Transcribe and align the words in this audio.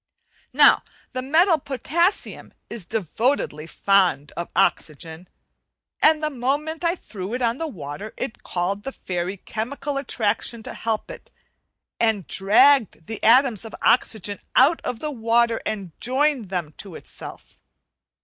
Now 0.51 0.81
the 1.11 1.21
metal 1.21 1.59
potassium 1.59 2.55
is 2.71 2.87
devotedly 2.87 3.67
fond 3.67 4.31
of 4.35 4.49
oxygen, 4.55 5.29
and 6.01 6.23
the 6.23 6.31
moment 6.31 6.83
I 6.83 6.95
threw 6.95 7.35
it 7.35 7.43
on 7.43 7.59
the 7.59 7.67
water 7.67 8.11
it 8.17 8.41
called 8.41 8.81
the 8.81 8.91
fairy 8.91 9.37
"chemical 9.37 9.97
attraction' 9.97 10.63
to 10.63 10.73
help 10.73 11.11
it, 11.11 11.29
and 11.99 12.25
dragged 12.25 13.05
the 13.05 13.21
atoms 13.23 13.63
of 13.63 13.75
oxygen 13.83 14.39
out 14.55 14.81
of 14.81 15.01
the 15.01 15.11
water 15.11 15.61
and 15.67 15.91
joined 16.01 16.49
them 16.49 16.73
to 16.79 16.95
itself. 16.95 17.61